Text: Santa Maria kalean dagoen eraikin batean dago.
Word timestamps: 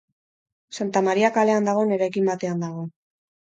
Santa 0.77 1.03
Maria 1.09 1.31
kalean 1.37 1.69
dagoen 1.73 1.95
eraikin 2.01 2.33
batean 2.33 2.69
dago. 2.69 2.91